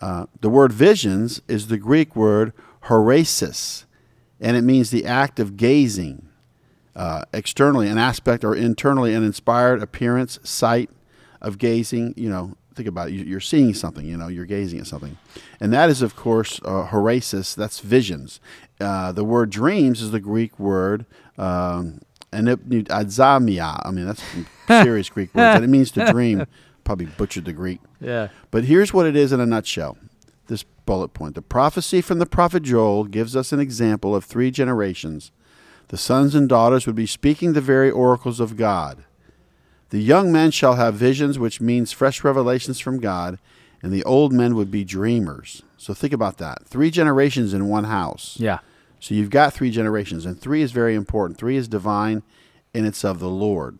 [0.00, 3.84] Uh, the word visions is the Greek word horasis,
[4.40, 6.26] and it means the act of gazing
[6.96, 10.90] uh, externally, an aspect, or internally, an inspired appearance, sight
[11.40, 12.14] of gazing.
[12.16, 13.12] You know, think about it.
[13.14, 14.04] You- You're seeing something.
[14.06, 15.16] You know, you're gazing at something,
[15.60, 17.54] and that is, of course, uh, horasis.
[17.54, 18.40] That's visions.
[18.80, 21.04] Uh, the word dreams is the Greek word.
[21.36, 22.00] Um,
[22.32, 23.80] adzamia.
[23.84, 24.22] I mean, that's
[24.68, 26.46] serious Greek words, and it means to dream.
[26.90, 27.78] Probably butchered the Greek.
[28.00, 28.30] Yeah.
[28.50, 29.96] But here's what it is in a nutshell
[30.48, 31.36] this bullet point.
[31.36, 35.30] The prophecy from the prophet Joel gives us an example of three generations.
[35.86, 39.04] The sons and daughters would be speaking the very oracles of God.
[39.90, 43.38] The young men shall have visions, which means fresh revelations from God,
[43.84, 45.62] and the old men would be dreamers.
[45.76, 46.66] So think about that.
[46.66, 48.36] Three generations in one house.
[48.40, 48.58] Yeah.
[48.98, 51.38] So you've got three generations, and three is very important.
[51.38, 52.24] Three is divine,
[52.74, 53.78] and it's of the Lord.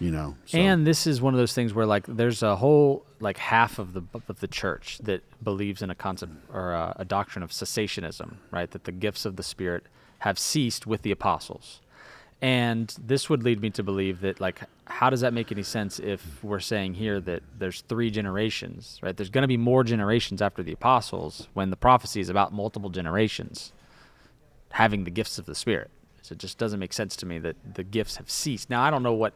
[0.00, 0.36] You know.
[0.46, 3.78] so- And this is one of those things where like there's a whole like half
[3.78, 7.50] of the of the church that believes in a concept or a, a doctrine of
[7.50, 8.70] cessationism, right?
[8.70, 9.84] That the gifts of the Spirit
[10.20, 11.80] have ceased with the apostles.
[12.42, 15.98] And this would lead me to believe that like how does that make any sense
[15.98, 19.16] if we're saying here that there's three generations, right?
[19.16, 22.90] There's going to be more generations after the apostles when the prophecy is about multiple
[22.90, 23.72] generations
[24.72, 25.90] having the gifts of the Spirit.
[26.22, 28.68] So it just doesn't make sense to me that the gifts have ceased.
[28.68, 29.32] Now I don't know what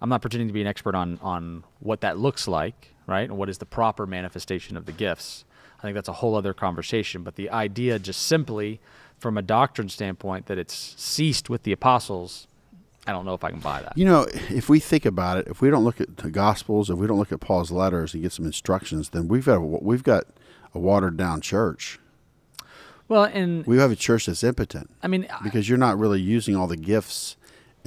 [0.00, 3.28] I'm not pretending to be an expert on on what that looks like, right?
[3.28, 5.44] And what is the proper manifestation of the gifts.
[5.78, 7.22] I think that's a whole other conversation.
[7.22, 8.80] But the idea, just simply
[9.18, 12.48] from a doctrine standpoint, that it's ceased with the apostles,
[13.06, 13.96] I don't know if I can buy that.
[13.96, 16.98] You know, if we think about it, if we don't look at the Gospels, if
[16.98, 20.02] we don't look at Paul's letters and get some instructions, then we've got a, we've
[20.02, 20.24] got
[20.74, 21.98] a watered down church.
[23.08, 26.20] Well, and We have a church that's impotent I mean, I- because you're not really
[26.20, 27.36] using all the gifts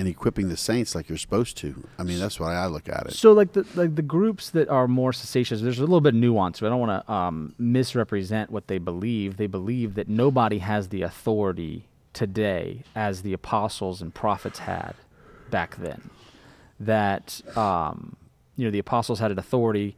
[0.02, 1.88] and equipping the saints like you're supposed to.
[2.00, 3.14] I mean, that's why I look at it.
[3.14, 6.20] So like the like the groups that are more cessations, there's a little bit of
[6.20, 6.60] nuance.
[6.60, 9.38] But I don't want to um, misrepresent what they believe.
[9.38, 14.96] They believe that nobody has the authority today as the apostles and prophets had
[15.52, 16.10] back then.
[16.80, 18.16] That um,
[18.56, 19.96] you know the apostles had an authority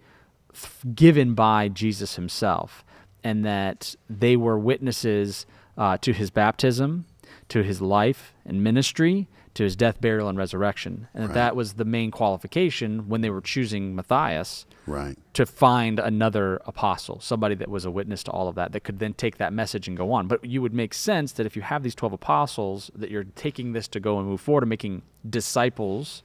[0.54, 2.84] f- given by Jesus Himself,
[3.24, 5.46] and that they were witnesses
[5.78, 7.06] uh, to His baptism,
[7.48, 11.34] to His life and ministry, to His death, burial, and resurrection, and that Right.
[11.36, 15.16] that was the main qualification when they were choosing Matthias Right.
[15.34, 19.00] to find another apostle, somebody that was a witness to all of that, that could
[19.00, 20.28] then take that message and go on.
[20.28, 23.74] But you would make sense that if you have these 12 apostles, that you're taking
[23.74, 26.24] this to go and move forward and making disciples,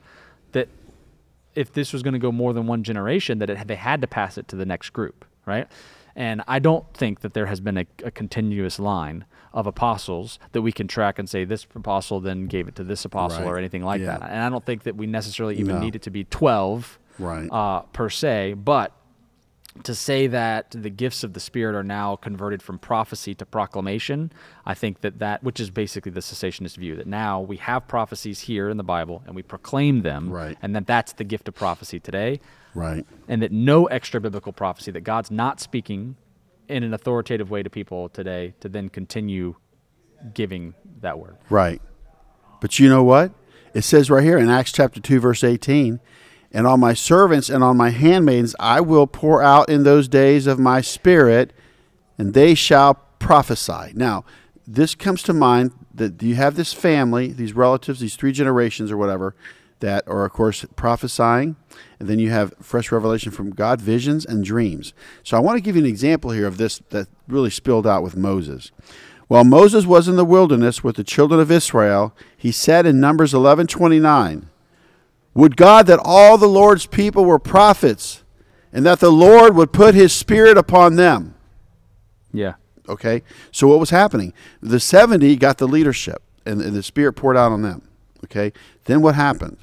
[0.52, 0.68] that
[1.54, 4.06] if this was going to go more than one generation, that it, they had to
[4.06, 5.66] pass it to the next group, right?
[6.16, 10.62] And I don't think that there has been a, a continuous line of apostles that
[10.62, 13.48] we can track and say this apostle then gave it to this apostle Right.
[13.50, 14.18] or anything like Yeah.
[14.18, 14.30] that.
[14.30, 15.80] And I don't think that we necessarily even No.
[15.80, 17.48] need it to be 12 Right.
[17.50, 18.92] uh, per se, but
[19.84, 24.32] to say that the gifts of the Spirit are now converted from prophecy to proclamation,
[24.66, 28.40] I think that that, which is basically the cessationist view, that now we have prophecies
[28.40, 30.58] here in the Bible and we proclaim them, Right.
[30.62, 32.40] and that that's the gift of prophecy today,
[32.74, 33.06] Right.
[33.28, 36.16] and that no extra biblical prophecy, that God's not speaking
[36.68, 39.56] in an authoritative way to people today to then continue
[40.34, 41.36] giving that word.
[41.50, 41.80] Right.
[42.60, 43.32] But you know what?
[43.74, 46.00] It says right here in Acts chapter 2, verse 18
[46.52, 50.46] And on my servants and on my handmaidens I will pour out in those days
[50.46, 51.52] of my spirit,
[52.16, 53.92] and they shall prophesy.
[53.94, 54.24] Now,
[54.66, 58.96] this comes to mind that you have this family, these relatives, these three generations or
[58.96, 59.34] whatever,
[59.80, 61.56] that are, of course, prophesying.
[61.98, 64.92] And then you have fresh revelation from God, visions, and dreams.
[65.22, 68.02] So I want to give you an example here of this that really spilled out
[68.02, 68.70] with Moses.
[69.28, 73.34] While Moses was in the wilderness with the children of Israel, he said in Numbers
[73.34, 74.48] 11:29,
[75.34, 78.24] "Would God that all the Lord's people were prophets,
[78.72, 81.34] and that the Lord would put his spirit upon them."
[82.32, 82.54] Yeah.
[82.88, 83.22] Okay?
[83.52, 84.32] So what was happening?
[84.62, 87.82] The 70 got the leadership and, and the spirit poured out on them.
[88.24, 88.52] Okay?
[88.84, 89.58] Then what happened?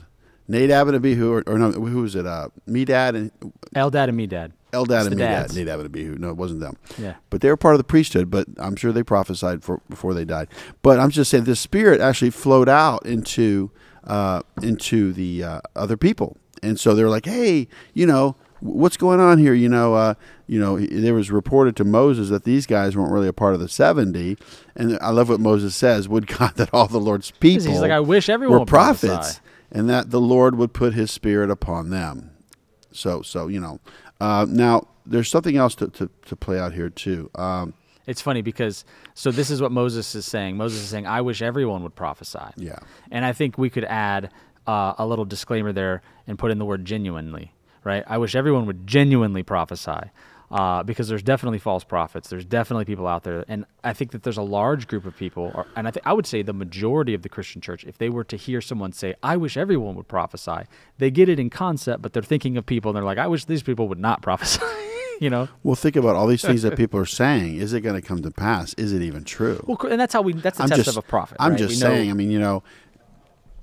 [0.47, 2.25] Nadab and Abihu, or, or no, who was it?
[2.25, 3.31] Uh, Medad and
[3.75, 4.51] Eldad and Me Medad.
[4.73, 5.17] Eldad and the Medad.
[5.17, 5.55] dads.
[5.55, 6.15] Nadab and Abihu.
[6.17, 6.77] No, it wasn't them.
[6.97, 7.15] Yeah.
[7.29, 10.25] But they were part of the priesthood, but I'm sure they prophesied for, before they
[10.25, 10.49] died.
[10.81, 13.71] But I'm just saying the spirit actually flowed out into
[14.03, 16.37] uh, into the uh, other people.
[16.61, 19.53] And so they're like, hey, you know, what's going on here?
[19.53, 20.13] You know, uh,
[20.47, 23.59] you know, there was reported to Moses that these guys weren't really a part of
[23.59, 24.37] the 70.
[24.75, 27.91] And I love what Moses says, would God that all the Lord's people He's like,
[27.91, 29.39] I wish everyone were prophets." prophesy."
[29.75, 32.31] And that the Lord would put his spirit upon them.
[32.91, 33.79] So, so you know,
[34.21, 37.29] uh, now there's something else to, to, to play out here too.
[37.35, 37.73] Um,
[38.07, 40.55] It's funny because so this is what Moses is saying.
[40.55, 42.79] Moses is saying, "I wish everyone would prophesy." Yeah.
[43.11, 44.31] And I think we could add
[44.65, 47.51] uh, a little disclaimer there and put in the word genuinely,
[47.83, 48.03] right?
[48.07, 50.09] I wish everyone would genuinely prophesy.
[50.55, 52.29] Uh, because there's definitely false prophets.
[52.29, 55.51] There's definitely people out there, and I think that there's a large group of people,
[55.53, 58.07] or, and I think I would say the majority of the Christian church, if they
[58.07, 60.61] were to hear someone say, "I wish everyone would prophesy,"
[60.97, 63.43] they get it in concept, but they're thinking of people, and they're like, "I wish
[63.43, 64.61] these people would not prophesy,"
[65.19, 65.49] you know.
[65.61, 67.57] Well, think about all these things that people are saying.
[67.57, 68.73] Is it going to come to pass?
[68.75, 69.61] Is it even true?
[69.67, 70.31] Well, and that's how we.
[70.31, 71.35] That's the I'm test just, of a prophet.
[71.37, 71.59] I'm right?
[71.59, 72.09] just We know- saying.
[72.11, 72.63] I mean, you know,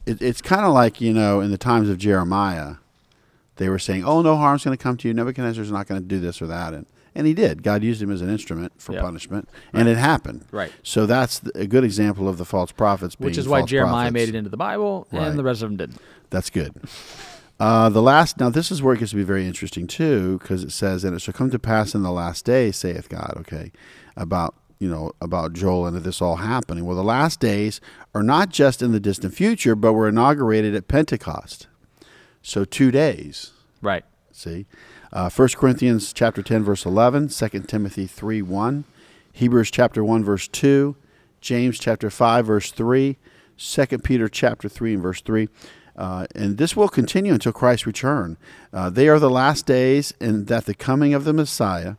[0.05, 2.75] it, it's kind of like you know, in the times of Jeremiah,
[3.57, 5.15] they were saying, "Oh, no harm's going to come to you.
[5.15, 7.63] Nebuchadnezzar's not going to do this or that," and and he did.
[7.63, 9.03] God used him as an instrument for Yeah.
[9.03, 10.47] punishment, and it happened.
[10.51, 10.73] Right.
[10.83, 13.17] So that's a good example of the false prophets.
[13.19, 14.13] which is why Jeremiah prophets.
[14.15, 15.29] made it into the Bible, Right.
[15.29, 15.99] and the rest of them didn't.
[16.31, 16.73] That's good.
[17.61, 20.65] Uh, the last now this is where it gets to be very interesting too, because
[20.65, 23.71] it says, "And it shall come to pass in the last day, saith God." Okay,
[24.17, 26.85] about you know about Joel and this all happening.
[26.87, 27.81] Well, the last days
[28.15, 31.69] are not just in the distant future, but were inaugurated at Pentecost.
[32.43, 33.53] So two days.
[33.81, 34.05] Right.
[34.33, 34.67] See,
[35.13, 38.85] uh, 1 Corinthians chapter 10, verse 11, 2 Timothy 3, 1,
[39.33, 40.97] Hebrews chapter 1, verse 2,
[41.41, 43.19] James chapter 5, verse 3,
[43.59, 45.49] 2 Peter chapter 3 and verse 3.
[45.95, 48.39] Uh, and this will continue until Christ's return.
[48.73, 51.97] Uh, they are the last days, and that the coming of the Messiah,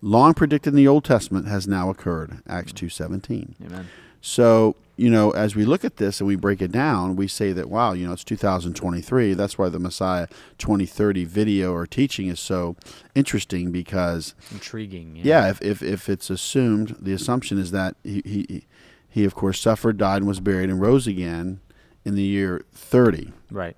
[0.00, 2.40] long predicted in the Old Testament, has now occurred.
[2.46, 3.54] Acts 2.17.
[3.66, 3.88] Amen.
[4.20, 7.52] So, you know, as we look at this and we break it down, we say
[7.52, 9.34] that, wow, you know, it's 2023.
[9.34, 10.28] That's why the Messiah
[10.58, 12.76] 2030 video or teaching is so
[13.14, 15.16] interesting because, Intriguing.
[15.16, 18.64] yeah, if, if, if it's assumed, the assumption is that he, he,
[19.08, 21.60] he, of course, suffered, died, and was buried and rose again
[22.04, 23.32] in the year 30.
[23.50, 23.76] Right.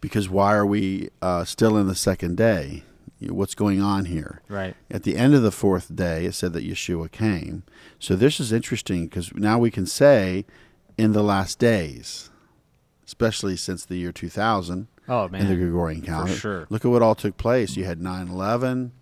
[0.00, 2.82] Because why are we uh, still in the second day?
[3.20, 4.42] What's going on here?
[4.48, 4.74] Right.
[4.90, 7.62] At the end of the fourth day, it said that Yeshua came.
[7.98, 10.44] So this is interesting because now we can say
[10.98, 12.30] in the last days,
[13.06, 15.40] especially since the year 2000 Oh man.
[15.42, 15.56] in the.
[15.56, 16.34] Gregorian calendar.
[16.34, 16.66] sure.
[16.68, 17.76] Look at what all took place.
[17.76, 18.92] You had 9 11.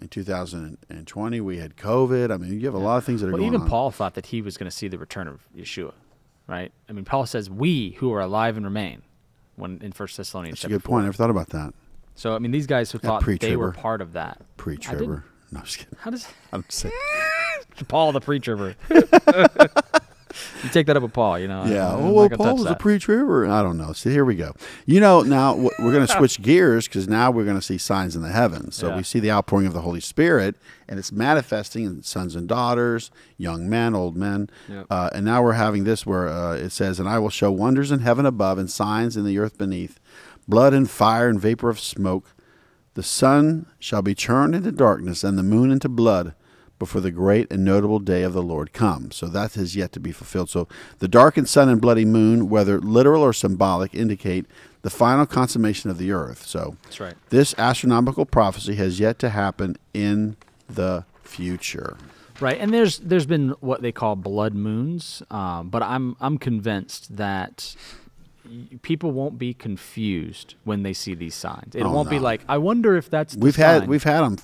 [0.00, 2.32] In 2020, we had COVID.
[2.32, 3.40] I mean, you have a lot of things that are going on.
[3.42, 3.68] Well, going even on.
[3.70, 5.92] Paul thought that he was going to see the return of Yeshua,
[6.48, 6.72] right?
[6.88, 9.02] I mean, Paul says, "We who are alive and remain,"
[9.54, 10.58] when in First Thessalonians.
[10.60, 11.02] That's a good point.
[11.02, 11.72] I never thought about that.
[12.14, 14.40] So I mean, these guys who thought they were part of that.
[14.56, 15.24] Pre tribber.
[15.50, 15.96] No, I'm just kidding.
[16.00, 16.94] How does I'm just saying.
[17.88, 18.76] Paul the preacher?
[18.90, 21.64] you take that up with Paul, you know.
[21.64, 21.94] Yeah.
[21.94, 22.78] I'm well, Paul was a that.
[22.78, 23.46] pre-tribber.
[23.46, 23.92] I don't know.
[23.92, 24.54] See, here we go.
[24.86, 28.16] You know, now we're going to switch gears because now we're going to see signs
[28.16, 28.76] in the heavens.
[28.76, 28.96] So Yeah.
[28.96, 30.56] we see the outpouring of the Holy Spirit,
[30.88, 34.48] and it's manifesting in sons and daughters, young men, old men.
[34.68, 34.86] Yep.
[34.90, 37.90] Uh, and now we're having this where uh, it says, "And I will show wonders
[37.90, 39.98] in heaven above and signs in the earth beneath,
[40.48, 42.34] blood and fire and vapor of smoke.
[42.94, 46.34] The sun shall be turned into darkness, and the moon into blood."
[46.78, 49.14] Before the great and notable day of the Lord comes.
[49.14, 50.50] So that has yet to be fulfilled.
[50.50, 50.66] So
[50.98, 54.46] the darkened sun and bloody moon, whether literal or symbolic, indicate
[54.82, 56.44] the final consummation of the earth.
[56.44, 57.14] So That's right.
[57.30, 60.36] this astronomical prophecy has yet to happen in
[60.68, 61.96] the future.
[62.40, 67.16] Right, and there's there's been what they call blood moons, um, but I'm I'm convinced
[67.16, 68.01] that y-
[68.82, 71.74] people won't be confused when they see these signs.
[71.74, 73.34] It Oh, won't be like, I wonder if that's.
[73.34, 74.36] The We've had sign." we've had them,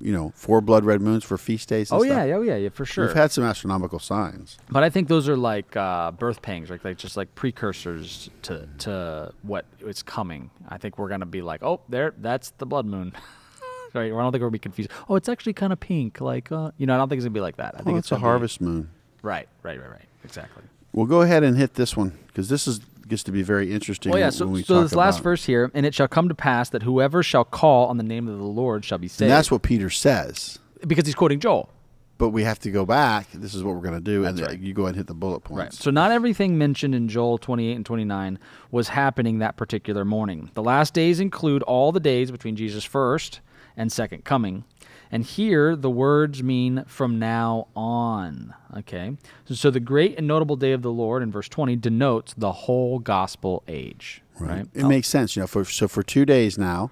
[0.00, 1.90] you know, four blood red moons for feast days.
[1.90, 2.26] And Oh stuff.
[2.26, 3.06] yeah, oh yeah, yeah, for sure.
[3.06, 4.56] We've had some astronomical signs.
[4.70, 8.68] But I think those are like uh, birth pangs, like like just like precursors to
[8.78, 10.50] to what is coming.
[10.68, 13.12] I think we're gonna be like, oh, there, that's the blood moon.
[13.94, 14.06] right?
[14.06, 14.90] I don't think we'll be confused.
[15.08, 16.94] Oh, it's actually kind of pink, like uh, you know.
[16.94, 17.74] I don't think it's gonna be like that.
[17.76, 18.90] I Oh, think it's a gonna be- harvest moon.
[19.22, 20.08] Right, right, right, right.
[20.24, 20.62] Exactly.
[20.92, 24.10] We'll go ahead and hit this one because this is gets to be very interesting.
[24.10, 24.26] Well, yeah.
[24.26, 26.82] when So, we so this last verse here, and it shall come to pass that
[26.82, 29.22] whoever shall call on the name of the Lord shall be saved.
[29.22, 30.58] and that's what Peter says.
[30.86, 31.68] because he's quoting Joel.
[32.16, 33.26] But we have to go back.
[33.32, 34.60] This is what we're going to do, and That's uh, right.
[34.60, 35.58] you go ahead and hit the bullet points.
[35.58, 35.72] Right.
[35.72, 38.38] So not everything mentioned in Joel 28 and 29
[38.70, 40.48] was happening that particular morning.
[40.54, 43.40] The last days include all the days between Jesus' first
[43.76, 44.62] and second coming.
[45.10, 48.54] And here the words mean from now on.
[48.78, 49.16] Okay.
[49.44, 52.52] So, so the great and notable day of the Lord in verse 20 denotes the
[52.52, 54.22] whole gospel age.
[54.40, 54.66] Right.
[54.74, 55.46] It makes sense, you know.
[55.46, 56.90] For so for two days now,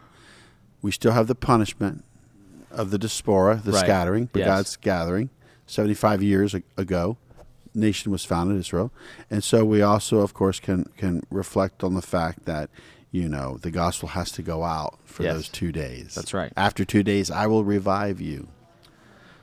[0.80, 2.04] we still have the punishment
[2.70, 3.80] of the diaspora, the Right.
[3.80, 4.46] scattering, but Yes.
[4.48, 5.30] God's gathering.
[5.66, 7.16] Seventy-five years ago,
[7.74, 8.92] nation was founded, Israel,
[9.30, 12.68] and so we also, of course, can can reflect on the fact that
[13.12, 15.34] you know the gospel has to go out for Yes.
[15.34, 16.14] those two days.
[16.16, 16.52] That's right.
[16.56, 18.48] After two days, I will revive you.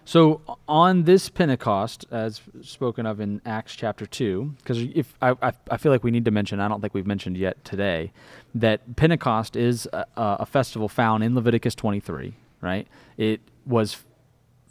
[0.06, 5.54] So on this Pentecost, as spoken of in Acts chapter two, because if I, I,
[5.70, 8.12] I feel like we need to mention, I don't think we've mentioned yet today,
[8.56, 12.34] that Pentecost is a, a festival found in Leviticus 23.
[12.62, 12.88] Right?
[13.18, 13.98] It was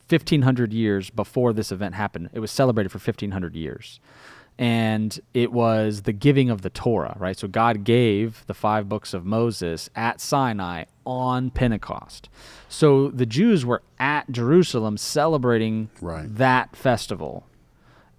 [0.08, 2.30] 1500 years before this event happened.
[2.32, 4.00] It was celebrated for 1500 years.
[4.59, 7.38] And it was the giving of the Torah, right?
[7.38, 12.29] So God gave the five books of Moses at Sinai on Pentecost.
[12.68, 16.27] So the Jews were at Jerusalem celebrating Right.
[16.37, 17.47] that festival.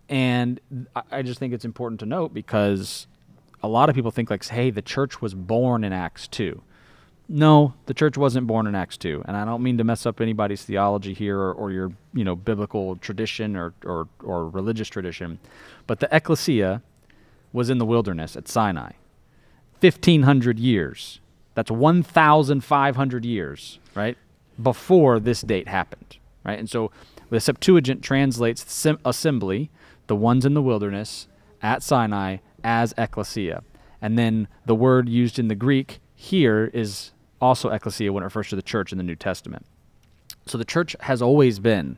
[0.08, 0.60] And
[0.96, 3.06] I- I just think it's important to note because
[3.62, 6.62] a lot of people think like, hey, the church was born in Acts 2.
[7.32, 9.24] No, the church wasn't born in Acts 2.
[9.28, 12.36] And I don't mean to mess up anybody's theology here or, or your, you know,
[12.36, 15.38] biblical tradition or, or, or religious tradition.
[15.86, 16.82] But the ecclesia
[17.54, 18.94] was in the wilderness at Sinai.
[19.80, 21.20] 1500 years.
[21.54, 24.18] That's 1500 years, right?
[24.62, 26.58] Before this date happened, right?
[26.58, 26.92] And so
[27.30, 29.70] the Septuagint translates assembly,
[30.08, 31.28] the ones in the wilderness
[31.62, 33.64] at Sinai as ecclesia.
[34.02, 37.12] And then the word used in the Greek here is
[37.42, 39.66] also ecclesia when it refers to the church in the New Testament.
[40.46, 41.98] So the church has always been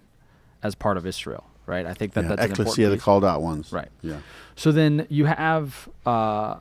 [0.64, 1.86] as part of Israel, right?
[1.86, 3.72] I think that Yeah, that's ecclesia, the called out ones.
[3.72, 3.90] Right.
[4.02, 4.20] Yeah.
[4.56, 6.58] So then you have uh,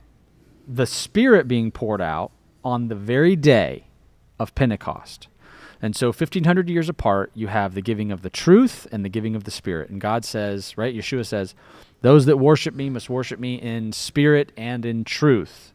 [0.67, 2.31] the Spirit being poured out
[2.63, 3.85] on the very day
[4.39, 5.27] of Pentecost.
[5.83, 9.35] And so 1500 years apart, you have the giving of the truth and the giving
[9.35, 9.89] of the Spirit.
[9.89, 10.95] And God says, right?
[10.95, 11.55] Yeshua says,
[12.01, 15.71] those that worship me must worship me in spirit and in truth.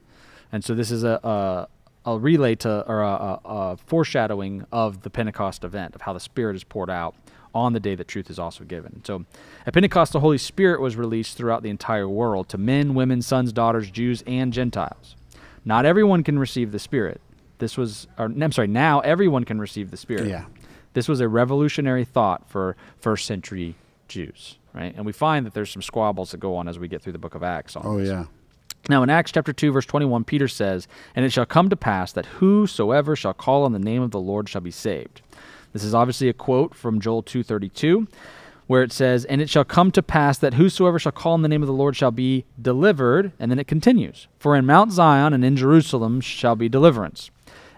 [0.52, 1.68] And so this is a, a,
[2.06, 6.20] a relay to, or a, a, a foreshadowing of the Pentecost event, of how the
[6.20, 7.14] Spirit is poured out
[7.54, 9.02] on the day that truth is also given.
[9.04, 9.24] So
[9.66, 13.52] at Pentecost, the Holy Spirit was released throughout the entire world to men, women, sons,
[13.52, 15.16] daughters, Jews, and Gentiles.
[15.64, 17.20] Not everyone can receive the Spirit.
[17.58, 20.28] This was, or, I'm sorry, now everyone can receive the Spirit.
[20.28, 20.44] Yeah.
[20.92, 23.74] This was a revolutionary thought for first century
[24.08, 24.94] Jews, right?
[24.94, 27.18] And we find that there's some squabbles that go on as we get through the
[27.18, 28.08] book of Acts on Oh this.
[28.08, 28.26] yeah.
[28.88, 32.12] Now, in Acts chapter 2, verse 21, Peter says, And it shall come to pass
[32.12, 35.22] that whosoever shall call on the name of the Lord shall be saved.
[35.72, 38.06] This is obviously a quote from Joel 2.32,
[38.66, 41.48] where it says, And it shall come to pass that whosoever shall call on the
[41.48, 43.32] name of the Lord shall be delivered.
[43.40, 47.30] And then it continues, For in Mount Zion and in Jerusalem shall be deliverance,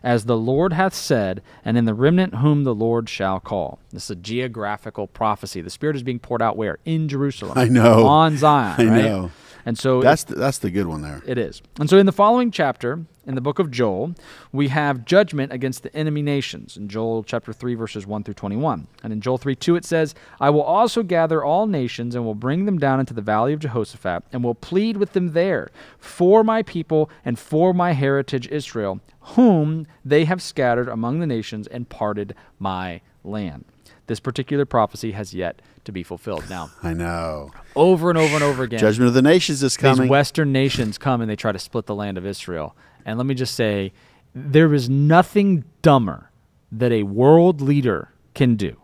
[0.03, 3.79] as the Lord hath said, and in the remnant whom the Lord shall call.
[3.91, 5.63] This is a geographical prophecy.
[5.63, 6.79] The Spirit is being poured out where?
[6.85, 7.57] In Jerusalem.
[7.57, 8.07] I know.
[8.07, 9.03] On Zion, I right?
[9.03, 9.31] know.
[9.69, 11.23] And so That's the, that's the good one there.
[11.27, 11.61] it is.
[11.79, 14.15] And so in the following chapter, in the book of Joel,
[14.51, 18.87] we have judgment against the enemy nations in Joel chapter 3, verses 1 through 21.
[19.03, 22.35] And in Joel 3 2, it says, I will also gather all nations and will
[22.35, 26.43] bring them down into the valley of Jehoshaphat and will plead with them there for
[26.43, 31.91] my people and for my heritage Israel, whom they have scattered among the nations and
[31.91, 33.67] parted my land.
[34.09, 36.45] This particular prophecy has yet to be fulfilled.
[36.51, 37.53] Now, I know.
[37.77, 40.03] over and over and over again, Judgment of the nations is coming.
[40.03, 42.77] these Western nations come and they try to split the land of Israel.
[43.05, 43.93] And let me just say,
[44.35, 46.31] there is nothing dumber
[46.73, 48.77] that a world leader can do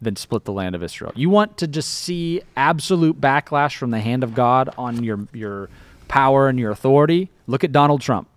[0.00, 1.12] than split the land of Israel.
[1.14, 5.68] You want to just see absolute backlash from the hand of God on your your
[6.08, 7.30] power and your authority?
[7.46, 8.28] Look at Donald Trump.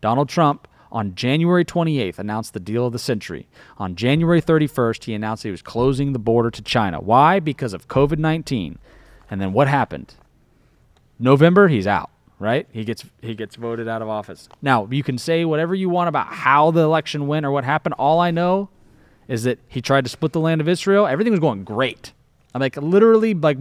[0.00, 0.66] Donald Trump
[0.96, 3.46] on January 28th announced the deal of the century.
[3.76, 7.00] On January 31st, he announced he was closing the border to China.
[7.00, 7.38] Why?
[7.38, 8.78] Because of COVID 19.
[9.30, 10.14] And then what happened?
[11.18, 12.10] November, he's out.
[12.38, 12.66] right?
[12.72, 14.48] He gets he gets voted out of office.
[14.62, 17.94] Now you can say whatever you want about how the election went or what happened.
[17.98, 18.68] All I know
[19.28, 21.06] is that he tried to split the land of Israel.
[21.06, 22.12] Everything was going great.
[22.54, 23.58] I'm like literally like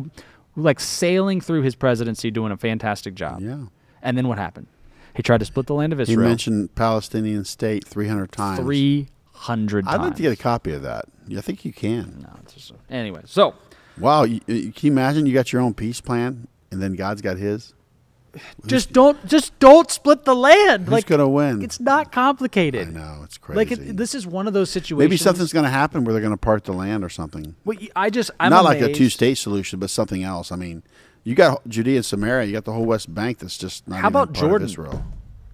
[0.55, 3.41] like sailing through his presidency, doing a fantastic job.
[3.41, 3.65] Yeah.
[4.01, 4.67] And then what happened?
[5.15, 6.19] He tried to split the land of Israel.
[6.21, 8.59] He mentioned Palestinian state 300 times.
[8.59, 9.95] three hundred times.
[9.99, 11.05] I'd like to get a copy of that.
[11.35, 12.21] I think you can.
[12.21, 13.55] No, it's just, anyway, so
[13.97, 14.23] Wow.
[14.23, 17.37] You, you- can you imagine you got your own peace plan and then God's got
[17.37, 17.73] his?
[18.65, 20.85] just don't just don't split the land.
[20.85, 21.61] Who's like going to win?
[21.63, 22.87] it's not complicated.
[22.89, 23.21] I know.
[23.23, 23.57] It's crazy.
[23.57, 24.99] Like it, this is one of those situations.
[25.09, 27.55] Maybe something's going to happen where they're going to part the land or something.
[27.63, 30.51] Well, I just I'm Not like a two state solution, but something else.
[30.51, 30.83] I mean,
[31.25, 32.45] you got Judea and Samaria.
[32.47, 34.65] You got the whole West Bank that's just not How about Jordan?
[34.67, 35.03] Israel.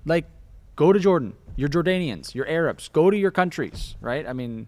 [0.05, 0.25] Like,
[0.75, 1.33] go to Jordan.
[1.55, 2.35] You're Jordanians.
[2.35, 2.87] You're Arabs.
[2.89, 4.27] Go to your countries, right?
[4.27, 4.67] I mean,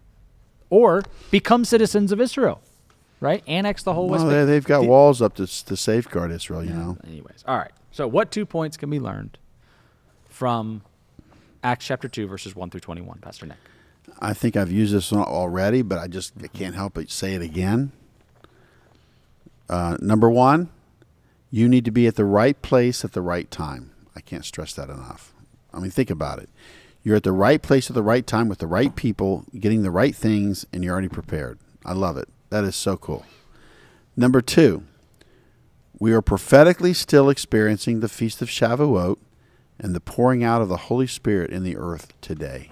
[0.72, 2.62] or become citizens of Israel,
[3.20, 3.44] right?
[3.48, 4.48] Annex the whole West Well, Bank.
[4.48, 6.98] they, they've got Do- walls up to, to safeguard Israel, you Yeah, know.
[7.06, 7.72] Anyways, all right.
[7.92, 9.38] So, what two points can be learned
[10.30, 10.82] from
[11.64, 13.58] Acts chapter two, verses one through twenty-one, Pastor Nick?
[14.20, 17.34] I think I've used this one already, but I just I can't help but say
[17.36, 17.92] it again.
[19.70, 20.70] Uh, number one,
[21.54, 23.92] you need to be at the right place at the right time.
[24.16, 25.36] I can't stress that enough.
[25.72, 26.50] I mean, think about it.
[27.04, 29.92] You're at the right place at the right time with the right people, getting the
[29.92, 31.60] right things, and you're already prepared.
[31.86, 32.28] I love it.
[32.50, 33.24] That is so cool.
[34.18, 34.82] Number two,
[36.00, 39.18] we are prophetically still experiencing the Feast of Shavuot
[39.80, 42.72] and the pouring out of the Holy Spirit in the earth today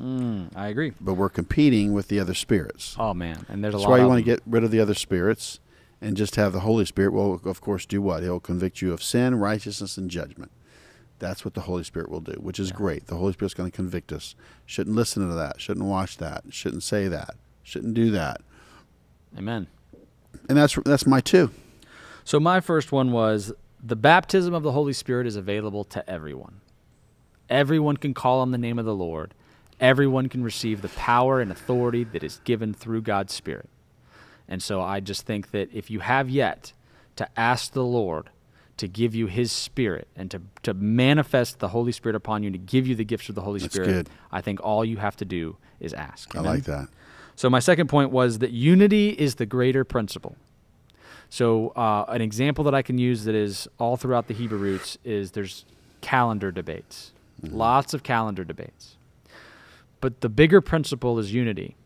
[0.00, 0.92] Mm, I agree.
[1.00, 2.96] but we're competing with the other spirits.
[2.98, 3.90] Oh man, and there's a That's lot.
[3.92, 5.58] why you want to get rid of the other spirits
[6.06, 7.12] and just have the Holy Spirit.
[7.12, 8.22] Will of course do what?
[8.22, 10.52] He'll convict you of sin, righteousness, and judgment.
[11.18, 13.08] That's what the Holy Spirit will do, which is great.
[13.08, 14.36] The Holy Spirit's going to convict us.
[14.66, 15.60] Shouldn't listen to that.
[15.60, 16.44] Shouldn't watch that.
[16.50, 17.34] Shouldn't say that.
[17.64, 18.40] Shouldn't do that.
[19.36, 19.66] Amen.
[20.48, 21.50] And that's that's my two.
[22.22, 23.52] So my first one was
[23.82, 26.60] the baptism of the Holy Spirit is available to everyone.
[27.50, 29.34] Everyone can call on the name of the Lord.
[29.80, 33.68] Everyone can receive the power and authority that is given through God's Spirit.
[34.48, 36.72] And so I just think that if you have yet
[37.16, 38.30] to ask the Lord
[38.76, 42.58] to give you his spirit and to, to manifest the Holy Spirit upon you, to
[42.58, 44.10] give you the gifts of the Holy That's Spirit, good.
[44.30, 46.36] I think all you have to do is ask.
[46.36, 46.88] I like that.
[47.34, 50.36] So my second point was that unity is the greater principle.
[51.28, 54.96] So uh, an example that I can use that is all throughout the Hebrew roots
[55.04, 55.64] is there's
[56.00, 58.96] calendar debates, lots of calendar debates.
[60.00, 61.76] But the bigger principle is unity.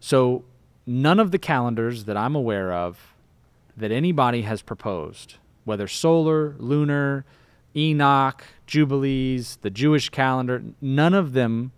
[0.00, 0.44] So
[0.86, 3.14] none of the calendars that I'm aware of
[3.76, 7.24] that anybody has proposed, whether solar, lunar,
[7.76, 11.72] Enoch, Jubilees, the Jewish calendar, none of them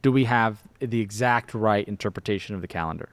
[0.00, 3.10] do we have the exact right interpretation of the calendar.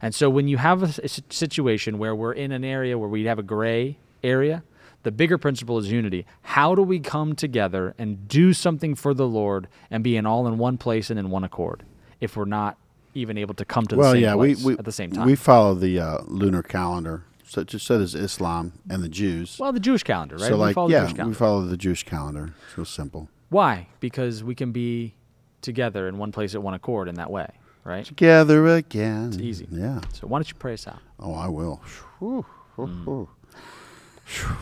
[0.00, 3.38] And so when you have a situation where we're in an area where we have
[3.38, 4.62] a gray area,
[5.02, 6.26] the bigger principle is unity.
[6.42, 10.46] How do we come together and do something for the Lord and be in all
[10.46, 11.82] in one place and in one accord
[12.20, 12.78] if we're not
[13.14, 15.12] even able to come to the well, same yeah, place we, we at the same
[15.12, 15.26] time?
[15.26, 19.58] we follow the uh, lunar calendar, so just so does Islam and the Jews.
[19.58, 20.48] well, the Jewish calendar, right?
[20.48, 21.38] so, we like, follow the yeah, Jewish we calendar.
[21.38, 22.54] follow the Jewish calendar.
[22.74, 23.28] So simple.
[23.48, 23.88] Why?
[24.00, 25.14] Because we can be
[25.60, 27.48] together in one place at one accord in that way,
[27.84, 28.04] right?
[28.04, 29.28] Together again.
[29.28, 29.68] It's easy.
[29.70, 30.00] Yeah.
[30.12, 30.98] So why don't you pray us out?
[31.20, 31.80] Oh, I will.
[32.18, 32.46] Whew,
[32.76, 33.28] whew, whew.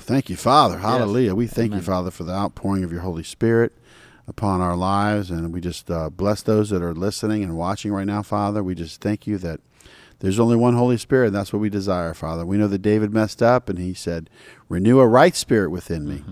[0.01, 0.79] Thank you, Father.
[0.79, 1.35] Hallelujah.
[1.35, 1.79] We thank Amen.
[1.79, 3.73] you, Father, for the outpouring of your Holy Spirit
[4.31, 5.31] upon our lives.
[5.31, 8.63] And we just uh, bless those that are listening and watching right now, Father.
[8.63, 9.61] We just thank you that
[10.21, 12.47] there's only one Holy Spirit, and that's what we desire, Father.
[12.47, 14.31] We know that David messed up, and he said,
[14.69, 16.23] Renew a right spirit within me.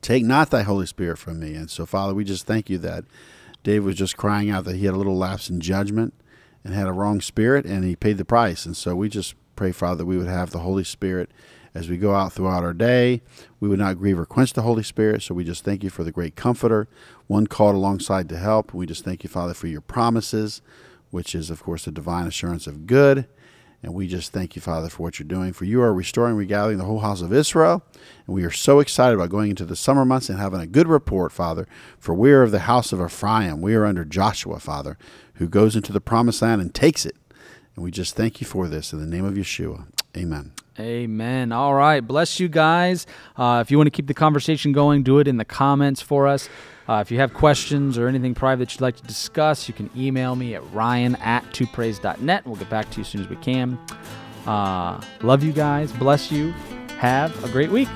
[0.00, 1.54] Take not thy Holy Spirit from me.
[1.54, 3.04] And so, Father, we just thank you that
[3.62, 6.14] David was just crying out that he had a little lapse in judgment
[6.64, 8.64] and had a wrong spirit, and he paid the price.
[8.64, 11.30] And so we just pray, Father, that we would have the Holy Spirit
[11.74, 13.22] as we go out throughout our day.
[13.60, 15.22] We would not grieve or quench the Holy Spirit.
[15.22, 16.88] So we just thank you for the great comforter,
[17.26, 18.74] one called alongside to help.
[18.74, 20.62] We just thank you, Father, for your promises,
[21.10, 23.26] which is, of course, the divine assurance of good.
[23.84, 25.52] And we just thank you, Father, for what you're doing.
[25.52, 27.82] For you are restoring, regathering the whole house of Israel.
[28.26, 30.86] And we are so excited about going into the summer months and having a good
[30.86, 31.66] report, Father.
[31.98, 33.60] For we are of the house of Ephraim.
[33.60, 34.96] We are under Joshua, Father,
[35.34, 37.16] who goes into the promised land and takes it.
[37.74, 39.86] And we just thank you for this in the name of Yeshua.
[40.16, 40.52] Amen.
[40.78, 41.52] Amen.
[41.52, 42.00] All right.
[42.00, 43.06] Bless you guys.
[43.36, 46.26] Uh, if you want to keep the conversation going, do it in the comments for
[46.26, 46.48] us.
[46.88, 49.90] Uh, if you have questions or anything private that you'd like to discuss, you can
[49.96, 52.46] email me at ryan at twopraise.net.
[52.46, 53.78] We'll get back to you as soon as we can.
[54.46, 55.92] Uh, love you guys.
[55.92, 56.52] Bless you.
[56.98, 57.88] Have a great week.